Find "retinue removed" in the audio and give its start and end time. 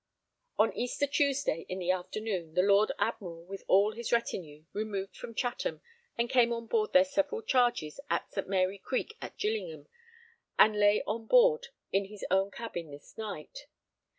4.11-5.15